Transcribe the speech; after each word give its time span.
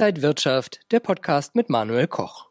Inside 0.00 0.22
Wirtschaft, 0.22 0.80
der 0.92 1.00
Podcast 1.00 1.54
mit 1.54 1.68
Manuel 1.68 2.06
Koch. 2.06 2.46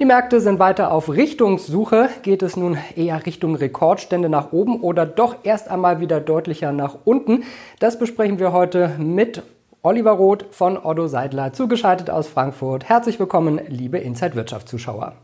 Die 0.00 0.04
Märkte 0.04 0.40
sind 0.40 0.58
weiter 0.58 0.90
auf 0.90 1.08
Richtungssuche. 1.08 2.08
Geht 2.22 2.42
es 2.42 2.56
nun 2.56 2.78
eher 2.96 3.24
Richtung 3.26 3.54
Rekordstände 3.54 4.28
nach 4.28 4.50
oben 4.50 4.80
oder 4.80 5.06
doch 5.06 5.36
erst 5.44 5.68
einmal 5.68 6.00
wieder 6.00 6.18
deutlicher 6.18 6.72
nach 6.72 6.96
unten? 7.04 7.44
Das 7.78 7.96
besprechen 7.96 8.40
wir 8.40 8.52
heute 8.52 8.96
mit 8.98 9.44
Oliver 9.82 10.10
Roth 10.10 10.46
von 10.50 10.76
Otto 10.76 11.06
Seidler, 11.06 11.52
zugeschaltet 11.52 12.10
aus 12.10 12.26
Frankfurt. 12.26 12.88
Herzlich 12.88 13.20
willkommen, 13.20 13.60
liebe 13.68 13.98
Inside 13.98 14.34
Wirtschaft 14.34 14.68
Zuschauer. 14.68 15.14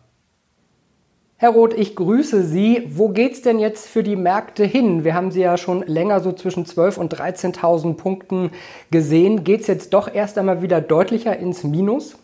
Herr 1.39 1.51
Roth, 1.51 1.75
ich 1.75 1.95
grüße 1.97 2.45
Sie. 2.45 2.89
Wo 2.89 3.11
geht's 3.11 3.43
denn 3.43 3.59
jetzt 3.59 3.91
für 3.91 4.03
die 4.03 4.17
Märkte 4.17 4.65
hin? 4.65 5.05
Wir 5.05 5.13
haben 5.13 5.31
Sie 5.31 5.43
ja 5.43 5.59
schon 5.59 5.83
länger 5.83 6.21
so 6.21 6.33
zwischen 6.33 6.65
12.000 6.65 6.99
und 6.99 7.15
13.000 7.15 7.95
Punkten 7.99 8.53
gesehen. 8.91 9.45
Geht's 9.45 9.67
jetzt 9.67 9.93
doch 9.93 10.09
erst 10.13 10.39
einmal 10.39 10.63
wieder 10.63 10.81
deutlicher 10.81 11.39
ins 11.39 11.63
Minus? 11.63 12.17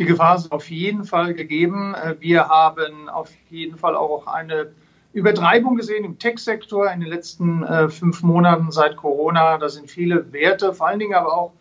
Die 0.00 0.04
Gefahr 0.04 0.34
ist 0.34 0.50
auf 0.50 0.68
jeden 0.68 1.04
Fall 1.04 1.32
gegeben. 1.32 1.94
Wir 2.18 2.48
haben 2.48 3.08
auf 3.08 3.30
jeden 3.50 3.76
Fall 3.76 3.94
auch 3.94 4.26
eine 4.26 4.72
Übertreibung 5.12 5.76
gesehen 5.76 6.04
im 6.04 6.18
Tech-Sektor 6.18 6.90
in 6.90 6.98
den 6.98 7.10
letzten 7.10 7.62
äh, 7.62 7.88
fünf 7.88 8.24
Monaten 8.24 8.72
seit 8.72 8.96
Corona. 8.96 9.58
Da 9.58 9.68
sind 9.68 9.88
viele 9.88 10.32
Werte, 10.32 10.74
vor 10.74 10.88
allen 10.88 10.98
Dingen 10.98 11.14
aber 11.14 11.36
auch 11.36 11.52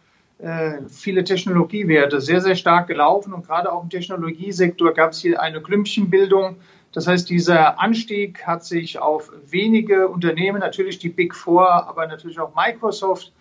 viele 0.87 1.23
Technologiewerte 1.23 2.21
sehr, 2.21 2.41
sehr 2.41 2.55
stark 2.55 2.87
gelaufen. 2.87 3.33
Und 3.33 3.47
gerade 3.47 3.71
auch 3.71 3.81
im 3.81 3.89
Technologiesektor 3.89 4.93
gab 4.93 5.11
es 5.11 5.19
hier 5.19 5.41
eine 5.41 5.61
Klümpchenbildung. 5.61 6.57
Das 6.91 7.07
heißt, 7.07 7.29
dieser 7.29 7.79
Anstieg 7.79 8.45
hat 8.47 8.63
sich 8.63 8.99
auf 8.99 9.31
wenige 9.45 10.07
Unternehmen, 10.07 10.59
natürlich 10.59 10.99
die 10.99 11.09
Big 11.09 11.35
Four, 11.35 11.87
aber 11.87 12.07
natürlich 12.07 12.39
auch 12.39 12.55
Microsoft 12.55 13.31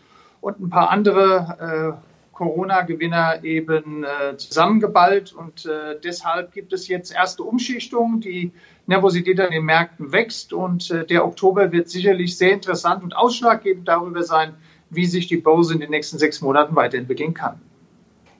und 0.40 0.60
ein 0.60 0.70
paar 0.70 0.90
andere 0.90 1.96
äh, 1.98 2.32
Corona-Gewinner 2.32 3.44
eben 3.44 4.04
äh, 4.04 4.36
zusammengeballt. 4.36 5.32
Und 5.32 5.64
äh, 5.64 5.98
deshalb 6.02 6.52
gibt 6.52 6.72
es 6.72 6.86
jetzt 6.88 7.14
erste 7.14 7.42
Umschichtungen. 7.42 8.20
Die 8.20 8.52
Nervosität 8.86 9.40
an 9.40 9.50
den 9.50 9.64
Märkten 9.64 10.12
wächst. 10.12 10.52
Und 10.52 10.90
äh, 10.90 11.06
der 11.06 11.24
Oktober 11.24 11.72
wird 11.72 11.88
sicherlich 11.88 12.36
sehr 12.36 12.52
interessant 12.52 13.02
und 13.02 13.16
ausschlaggebend 13.16 13.88
darüber 13.88 14.22
sein, 14.22 14.54
wie 14.90 15.06
sich 15.06 15.26
die 15.26 15.36
Börse 15.36 15.74
in 15.74 15.80
den 15.80 15.90
nächsten 15.90 16.18
sechs 16.18 16.40
Monaten 16.40 16.76
weiterentwickeln 16.76 17.34
kann. 17.34 17.60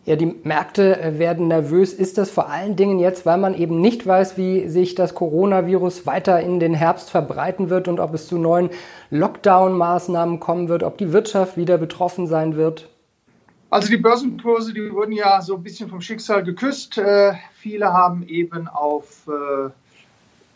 Ja, 0.06 0.14
die 0.14 0.36
Märkte 0.44 1.00
äh, 1.00 1.18
werden 1.18 1.48
nervös. 1.48 1.92
Ist 1.92 2.16
das 2.16 2.30
vor 2.30 2.48
allen 2.48 2.76
Dingen 2.76 3.00
jetzt, 3.00 3.26
weil 3.26 3.38
man 3.38 3.54
eben 3.54 3.80
nicht 3.80 4.06
weiß, 4.06 4.36
wie 4.36 4.68
sich 4.68 4.94
das 4.94 5.16
Coronavirus 5.16 6.06
weiter 6.06 6.40
in 6.40 6.60
den 6.60 6.74
Herbst 6.74 7.10
verbreiten 7.10 7.70
wird 7.70 7.88
und 7.88 7.98
ob 7.98 8.14
es 8.14 8.28
zu 8.28 8.38
neuen 8.38 8.70
Lockdown-Maßnahmen 9.10 10.38
kommen 10.38 10.68
wird, 10.68 10.84
ob 10.84 10.96
die 10.96 11.12
Wirtschaft 11.12 11.56
wieder 11.56 11.76
betroffen 11.76 12.28
sein 12.28 12.54
wird? 12.54 12.88
Also 13.68 13.88
die 13.88 13.96
Börsenkurse, 13.96 14.72
die 14.72 14.92
wurden 14.92 15.10
ja 15.10 15.42
so 15.42 15.56
ein 15.56 15.64
bisschen 15.64 15.88
vom 15.88 16.00
Schicksal 16.00 16.44
geküsst. 16.44 16.98
Äh, 16.98 17.32
viele 17.56 17.92
haben 17.92 18.22
eben 18.28 18.68
auf 18.68 19.26
äh, 19.26 19.70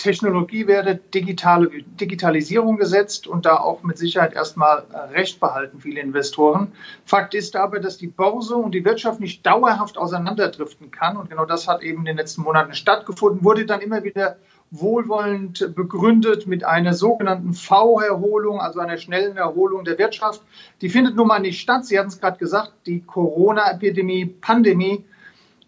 Technologiewerte, 0.00 0.96
digitale 0.96 1.68
Digitalisierung 1.84 2.78
gesetzt 2.78 3.26
und 3.26 3.44
da 3.44 3.58
auch 3.58 3.82
mit 3.82 3.98
Sicherheit 3.98 4.32
erstmal 4.32 4.84
äh, 4.92 4.96
recht 5.12 5.40
behalten, 5.40 5.78
viele 5.80 6.00
Investoren. 6.00 6.72
Fakt 7.04 7.34
ist 7.34 7.54
aber, 7.54 7.80
dass 7.80 7.98
die 7.98 8.06
Börse 8.06 8.56
und 8.56 8.72
die 8.74 8.84
Wirtschaft 8.84 9.20
nicht 9.20 9.44
dauerhaft 9.44 9.98
auseinanderdriften 9.98 10.90
kann. 10.90 11.18
Und 11.18 11.28
genau 11.28 11.44
das 11.44 11.68
hat 11.68 11.82
eben 11.82 11.98
in 11.98 12.04
den 12.06 12.16
letzten 12.16 12.42
Monaten 12.42 12.74
stattgefunden, 12.74 13.44
wurde 13.44 13.66
dann 13.66 13.82
immer 13.82 14.02
wieder 14.02 14.36
wohlwollend 14.70 15.74
begründet 15.74 16.46
mit 16.46 16.64
einer 16.64 16.94
sogenannten 16.94 17.52
V-Erholung, 17.52 18.58
also 18.58 18.80
einer 18.80 18.96
schnellen 18.96 19.36
Erholung 19.36 19.84
der 19.84 19.98
Wirtschaft. 19.98 20.40
Die 20.80 20.88
findet 20.88 21.14
nun 21.14 21.26
mal 21.26 21.40
nicht 21.40 21.60
statt. 21.60 21.84
Sie 21.84 21.98
hatten 21.98 22.08
es 22.08 22.20
gerade 22.20 22.38
gesagt, 22.38 22.72
die 22.86 23.02
Corona-Epidemie, 23.02 24.24
Pandemie 24.26 25.04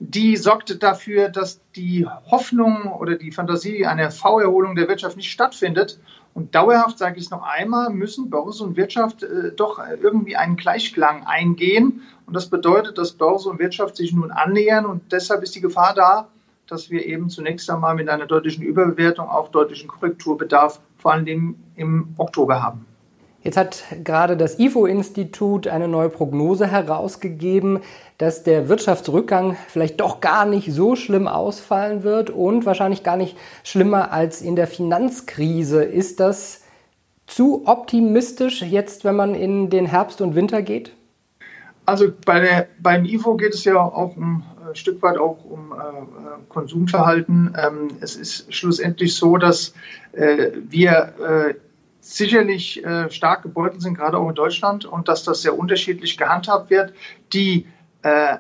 die 0.09 0.37
sorgte 0.37 0.77
dafür, 0.77 1.29
dass 1.29 1.61
die 1.77 2.07
Hoffnung 2.07 2.93
oder 2.93 3.15
die 3.15 3.31
Fantasie 3.31 3.87
einer 3.87 4.11
V-Erholung 4.11 4.75
der 4.75 4.89
Wirtschaft 4.89 5.17
nicht 5.17 5.31
stattfindet. 5.31 6.01
Und 6.35 6.55
dauerhaft, 6.57 6.99
sage 6.99 7.19
ich 7.19 7.27
es 7.27 7.31
noch 7.31 7.43
einmal, 7.43 7.91
müssen 7.91 8.29
Börse 8.29 8.65
und 8.65 8.77
Wirtschaft 8.77 9.23
äh, 9.23 9.53
doch 9.55 9.81
irgendwie 10.03 10.35
einen 10.35 10.57
Gleichklang 10.57 11.25
eingehen. 11.25 12.03
Und 12.27 12.35
das 12.35 12.51
bedeutet, 12.51 12.99
dass 12.99 13.13
Börse 13.13 13.49
und 13.49 13.61
Wirtschaft 13.61 13.97
sich 13.97 14.13
nun 14.13 14.33
annähern. 14.33 14.87
Und 14.87 15.13
deshalb 15.13 15.43
ist 15.45 15.55
die 15.55 15.61
Gefahr 15.61 15.95
da, 15.95 16.29
dass 16.67 16.91
wir 16.91 17.07
eben 17.07 17.29
zunächst 17.29 17.71
einmal 17.71 17.95
mit 17.95 18.09
einer 18.09 18.27
deutlichen 18.27 18.65
Überbewertung 18.65 19.29
auch 19.29 19.51
deutlichen 19.51 19.89
Korrekturbedarf 19.89 20.81
vor 20.99 21.13
allen 21.13 21.27
Dingen 21.27 21.63
im 21.77 22.15
Oktober 22.17 22.61
haben. 22.61 22.87
Jetzt 23.43 23.57
hat 23.57 23.83
gerade 24.05 24.37
das 24.37 24.59
IFO-Institut 24.59 25.67
eine 25.67 25.89
neue 25.89 26.09
Prognose 26.09 26.69
herausgegeben, 26.69 27.81
dass 28.19 28.45
der 28.45 28.69
Wirtschaftsrückgang 28.69 29.57
vielleicht 29.69 30.01
doch 30.01 30.21
gar 30.21 30.47
nicht 30.47 30.73
so 30.73 30.95
schlimm 30.95 31.27
ausfallen 31.27 32.05
wird 32.05 32.31
und 32.31 32.67
wahrscheinlich 32.67 33.03
gar 33.03 33.17
nicht 33.17 33.37
schlimmer 33.65 34.13
als 34.13 34.43
in 34.43 34.55
der 34.55 34.69
Finanzkrise. 34.69 35.83
Ist 35.83 36.21
das 36.21 36.63
zu 37.27 37.67
optimistisch 37.67 38.63
jetzt, 38.63 39.05
wenn 39.05 39.17
man 39.17 39.35
in 39.35 39.71
den 39.71 39.87
Herbst 39.87 40.21
und 40.21 40.37
Winter 40.37 40.63
geht? 40.63 40.93
Also 41.85 42.13
bei 42.25 42.39
der, 42.39 42.69
beim 42.79 43.05
IFO 43.05 43.37
geht 43.37 43.55
es 43.55 43.65
ja 43.65 43.77
auch 43.77 44.17
um 44.17 44.45
ein 44.65 44.71
äh, 44.71 44.77
Stück 44.77 45.03
weit 45.03 45.19
auch 45.19 45.45
um 45.45 45.73
äh, 45.73 46.49
Konsumverhalten. 46.49 47.57
Ähm, 47.59 47.89
es 48.01 48.15
ist 48.15 48.55
schlussendlich 48.55 49.17
so, 49.17 49.37
dass 49.37 49.75
äh, 50.13 50.53
wir 50.69 51.13
äh, 51.19 51.55
sicherlich 52.03 52.85
äh, 52.85 53.09
stark 53.11 53.43
gebeutelt 53.43 53.81
sind, 53.81 53.95
gerade 53.95 54.19
auch 54.19 54.29
in 54.29 54.35
Deutschland, 54.35 54.85
und 54.85 55.09
dass 55.09 55.23
das 55.23 55.43
sehr 55.43 55.57
unterschiedlich 55.57 56.19
gehandhabt 56.19 56.69
wird. 56.69 56.93
Die 57.33 57.67
äh, 58.03 58.39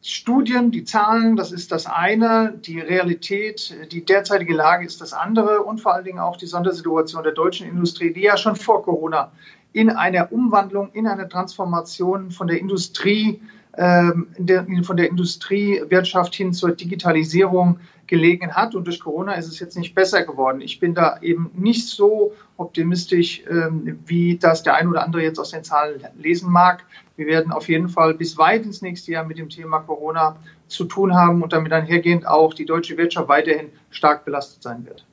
Studien, 0.00 0.70
die 0.70 0.84
Zahlen, 0.84 1.36
das 1.36 1.52
ist 1.52 1.70
das 1.70 1.86
eine, 1.86 2.54
die 2.58 2.80
Realität, 2.80 3.74
die 3.92 4.04
derzeitige 4.04 4.54
Lage 4.54 4.86
ist 4.86 5.00
das 5.00 5.12
andere 5.12 5.62
und 5.62 5.80
vor 5.80 5.94
allen 5.94 6.04
Dingen 6.04 6.18
auch 6.18 6.36
die 6.36 6.46
Sondersituation 6.46 7.22
der 7.22 7.32
deutschen 7.32 7.68
Industrie, 7.68 8.12
die 8.12 8.22
ja 8.22 8.36
schon 8.36 8.56
vor 8.56 8.82
Corona 8.82 9.32
in 9.72 9.90
einer 9.90 10.32
Umwandlung, 10.32 10.90
in 10.92 11.06
einer 11.06 11.28
Transformation 11.28 12.30
von 12.30 12.46
der 12.46 12.58
Industrie, 12.58 13.42
der, 13.76 14.66
von 14.82 14.96
der 14.96 15.08
Industriewirtschaft 15.08 16.34
hin 16.34 16.52
zur 16.52 16.72
Digitalisierung 16.72 17.78
gelegen 18.06 18.52
hat. 18.52 18.74
Und 18.74 18.86
durch 18.86 19.00
Corona 19.00 19.32
ist 19.34 19.48
es 19.48 19.60
jetzt 19.60 19.76
nicht 19.76 19.94
besser 19.94 20.22
geworden. 20.22 20.60
Ich 20.60 20.80
bin 20.80 20.94
da 20.94 21.18
eben 21.20 21.50
nicht 21.54 21.88
so 21.88 22.32
optimistisch, 22.56 23.42
ähm, 23.50 23.98
wie 24.06 24.36
das 24.36 24.62
der 24.62 24.74
ein 24.74 24.88
oder 24.88 25.02
andere 25.02 25.22
jetzt 25.22 25.38
aus 25.38 25.50
den 25.50 25.64
Zahlen 25.64 26.02
lesen 26.18 26.50
mag. 26.50 26.84
Wir 27.16 27.26
werden 27.26 27.52
auf 27.52 27.68
jeden 27.68 27.88
Fall 27.88 28.14
bis 28.14 28.38
weit 28.38 28.64
ins 28.64 28.82
nächste 28.82 29.12
Jahr 29.12 29.24
mit 29.24 29.38
dem 29.38 29.48
Thema 29.48 29.80
Corona 29.80 30.36
zu 30.68 30.84
tun 30.84 31.14
haben 31.14 31.42
und 31.42 31.52
damit 31.52 31.72
einhergehend 31.72 32.26
auch 32.26 32.54
die 32.54 32.66
deutsche 32.66 32.96
Wirtschaft 32.96 33.28
weiterhin 33.28 33.68
stark 33.90 34.24
belastet 34.24 34.62
sein 34.62 34.84
wird. 34.86 35.04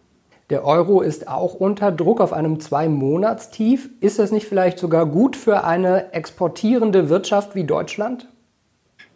Der 0.50 0.66
Euro 0.66 1.02
ist 1.02 1.30
auch 1.30 1.54
unter 1.54 1.94
Druck 1.94 2.20
auf 2.20 2.34
einem 2.34 2.60
Zwei-Monats-Tief. 2.60 3.90
Ist 4.02 4.20
das 4.20 4.32
nicht 4.32 4.48
vielleicht 4.48 4.80
sogar 4.80 5.06
gut 5.06 5.38
für 5.38 5.64
eine 5.64 6.12
exportierende 6.12 7.08
Wirtschaft 7.08 7.56
wie 7.56 7.64
Deutschland? 7.64 8.28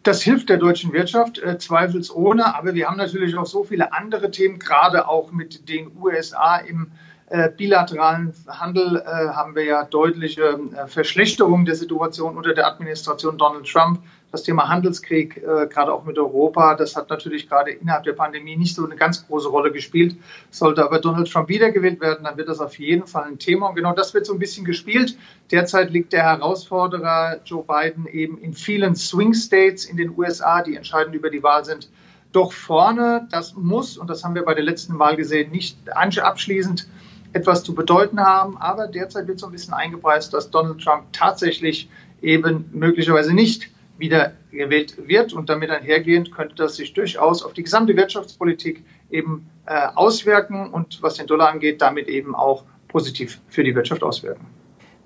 Das 0.06 0.22
hilft 0.22 0.50
der 0.50 0.58
deutschen 0.58 0.92
Wirtschaft 0.92 1.40
äh, 1.40 1.58
zweifelsohne, 1.58 2.54
aber 2.54 2.74
wir 2.74 2.86
haben 2.86 2.96
natürlich 2.96 3.36
auch 3.36 3.44
so 3.44 3.64
viele 3.64 3.92
andere 3.92 4.30
Themen, 4.30 4.60
gerade 4.60 5.08
auch 5.08 5.32
mit 5.32 5.68
den 5.68 5.90
USA 6.00 6.58
im 6.58 6.92
äh, 7.28 7.50
bilateralen 7.50 8.32
Handel 8.46 9.02
äh, 9.04 9.30
haben 9.30 9.56
wir 9.56 9.64
ja 9.64 9.82
deutliche 9.82 10.60
äh, 10.76 10.86
Verschlechterungen 10.86 11.66
der 11.66 11.74
Situation 11.74 12.36
unter 12.36 12.54
der 12.54 12.68
Administration 12.68 13.36
Donald 13.36 13.66
Trump. 13.66 14.00
Das 14.36 14.42
Thema 14.42 14.68
Handelskrieg, 14.68 15.38
äh, 15.38 15.66
gerade 15.66 15.94
auch 15.94 16.04
mit 16.04 16.18
Europa, 16.18 16.74
das 16.74 16.94
hat 16.94 17.08
natürlich 17.08 17.48
gerade 17.48 17.70
innerhalb 17.70 18.04
der 18.04 18.12
Pandemie 18.12 18.54
nicht 18.54 18.74
so 18.74 18.84
eine 18.84 18.94
ganz 18.94 19.26
große 19.26 19.48
Rolle 19.48 19.72
gespielt. 19.72 20.14
Sollte 20.50 20.84
aber 20.84 20.98
Donald 20.98 21.32
Trump 21.32 21.48
wiedergewählt 21.48 22.02
werden, 22.02 22.24
dann 22.24 22.36
wird 22.36 22.50
das 22.50 22.60
auf 22.60 22.78
jeden 22.78 23.06
Fall 23.06 23.24
ein 23.24 23.38
Thema. 23.38 23.70
Und 23.70 23.76
genau 23.76 23.94
das 23.94 24.12
wird 24.12 24.26
so 24.26 24.34
ein 24.34 24.38
bisschen 24.38 24.66
gespielt. 24.66 25.16
Derzeit 25.50 25.90
liegt 25.90 26.12
der 26.12 26.24
Herausforderer 26.24 27.40
Joe 27.46 27.64
Biden 27.66 28.04
eben 28.08 28.36
in 28.36 28.52
vielen 28.52 28.94
Swing 28.94 29.32
States 29.32 29.86
in 29.86 29.96
den 29.96 30.12
USA, 30.14 30.60
die 30.62 30.76
entscheidend 30.76 31.14
über 31.14 31.30
die 31.30 31.42
Wahl 31.42 31.64
sind, 31.64 31.88
doch 32.32 32.52
vorne. 32.52 33.26
Das 33.30 33.54
muss, 33.54 33.96
und 33.96 34.10
das 34.10 34.22
haben 34.22 34.34
wir 34.34 34.44
bei 34.44 34.52
der 34.52 34.64
letzten 34.64 34.98
Wahl 34.98 35.16
gesehen, 35.16 35.50
nicht 35.50 35.78
abschließend 35.88 36.86
etwas 37.32 37.64
zu 37.64 37.74
bedeuten 37.74 38.20
haben. 38.20 38.58
Aber 38.58 38.86
derzeit 38.86 39.28
wird 39.28 39.40
so 39.40 39.46
ein 39.46 39.52
bisschen 39.52 39.72
eingepreist, 39.72 40.34
dass 40.34 40.50
Donald 40.50 40.84
Trump 40.84 41.04
tatsächlich 41.12 41.88
eben 42.20 42.68
möglicherweise 42.74 43.32
nicht 43.32 43.70
wieder 43.98 44.32
gewählt 44.50 44.96
wird. 45.08 45.32
Und 45.32 45.48
damit 45.48 45.70
einhergehend 45.70 46.32
könnte 46.32 46.54
das 46.56 46.76
sich 46.76 46.92
durchaus 46.92 47.42
auf 47.42 47.52
die 47.52 47.62
gesamte 47.62 47.96
Wirtschaftspolitik 47.96 48.84
eben 49.10 49.48
äh, 49.66 49.88
auswirken 49.94 50.70
und 50.70 51.02
was 51.02 51.14
den 51.14 51.26
Dollar 51.26 51.50
angeht, 51.50 51.80
damit 51.82 52.08
eben 52.08 52.34
auch 52.34 52.64
positiv 52.88 53.40
für 53.48 53.64
die 53.64 53.74
Wirtschaft 53.74 54.02
auswirken. 54.02 54.46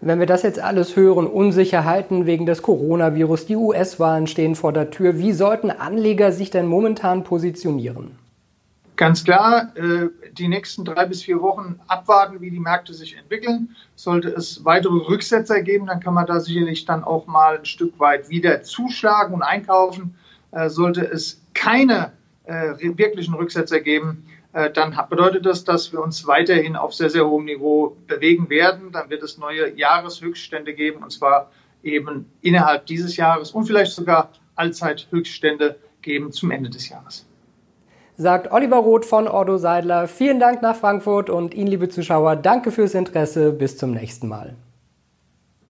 Wenn 0.03 0.19
wir 0.19 0.27
das 0.27 0.43
jetzt 0.43 0.59
alles 0.59 0.97
hören, 0.97 1.27
Unsicherheiten 1.27 2.25
wegen 2.25 2.47
des 2.47 2.63
Coronavirus, 2.63 3.47
die 3.47 3.57
US-Wahlen 3.57 4.27
stehen 4.27 4.55
vor 4.55 4.73
der 4.73 4.91
Tür, 4.91 5.19
wie 5.19 5.33
sollten 5.33 5.71
Anleger 5.71 6.33
sich 6.33 6.51
denn 6.51 6.67
momentan 6.67 7.23
positionieren? 7.23 8.20
Ganz 8.97 9.25
klar, 9.25 9.75
äh, 9.77 10.09
die 10.33 10.49
nächsten 10.49 10.85
drei 10.85 11.07
bis 11.07 11.23
vier 11.23 11.41
Wochen 11.41 11.81
abwarten, 11.87 12.41
wie 12.41 12.51
die 12.51 12.61
Märkte 12.61 12.93
sich 12.93 13.17
entwickeln. 13.17 13.75
Sollte 13.95 14.29
es 14.29 14.65
weitere 14.65 14.93
Rücksetzer 14.93 15.63
geben, 15.63 15.87
dann 15.87 16.01
kann 16.01 16.15
man 16.15 16.27
da 16.27 16.39
sicherlich 16.39 16.85
dann 16.85 17.03
auch 17.03 17.27
mal 17.27 17.59
ein 17.59 17.65
Stück 17.65 17.99
weit 17.99 18.29
wieder 18.29 18.63
zuschlagen 18.63 19.35
und 19.35 19.43
einkaufen. 19.43 20.15
Äh, 20.51 20.69
sollte 20.69 21.03
es 21.03 21.41
keine 21.55 22.13
äh, 22.45 22.75
wirklichen 22.79 23.35
Rücksetzer 23.35 23.81
geben, 23.81 24.27
dann 24.53 24.99
bedeutet 25.09 25.47
das, 25.47 25.63
dass 25.63 25.93
wir 25.93 26.03
uns 26.03 26.27
weiterhin 26.27 26.75
auf 26.75 26.93
sehr, 26.93 27.09
sehr 27.09 27.25
hohem 27.25 27.45
Niveau 27.45 27.97
bewegen 28.09 28.51
werden. 28.51 28.91
Dann 28.91 29.09
wird 29.09 29.23
es 29.23 29.39
neue 29.39 29.73
Jahreshöchststände 29.77 30.75
geben, 30.75 31.05
und 31.05 31.13
zwar 31.13 31.53
eben 31.85 32.27
innerhalb 32.41 32.87
dieses 32.87 33.17
Jahres 33.17 33.53
und 33.53 33.67
vielleicht 33.67 33.93
sogar 33.93 34.33
Allzeithöchststände 34.57 35.77
geben 36.03 36.33
zum 36.33 36.51
Ende 36.51 36.69
des 36.69 36.89
Jahres. 36.89 37.30
Sagt 38.21 38.53
Oliver 38.53 38.77
Roth 38.77 39.07
von 39.07 39.27
Ordo 39.27 39.57
Seidler. 39.57 40.07
Vielen 40.07 40.41
Dank 40.41 40.61
nach 40.61 40.77
Frankfurt 40.77 41.31
und 41.31 41.55
Ihnen, 41.55 41.69
liebe 41.69 41.89
Zuschauer, 41.89 42.37
danke 42.37 42.71
fürs 42.71 42.93
Interesse. 42.93 43.51
Bis 43.51 43.79
zum 43.79 43.93
nächsten 43.93 44.29
Mal. 44.29 44.57